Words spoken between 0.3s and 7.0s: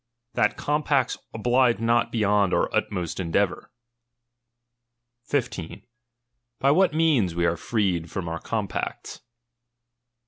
That compacts oblige not beyond our utmost endeavour. 15. By what